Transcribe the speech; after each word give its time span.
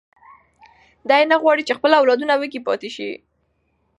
دی 1.09 1.23
نه 1.31 1.35
غواړي 1.41 1.61
چې 1.67 1.77
خپل 1.77 1.91
اولادونه 1.99 2.33
وږي 2.37 2.61
پاتې 2.67 2.89
شي. 2.95 3.09